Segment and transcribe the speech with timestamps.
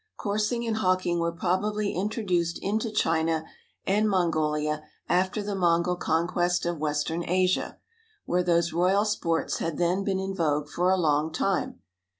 [0.17, 3.45] Coursing and hawking were probably introduced into China
[3.85, 7.77] and Mongolia after the Mongol conquest of Western Asia,
[8.25, 11.81] where those royal sports had then been in vogue for a long time.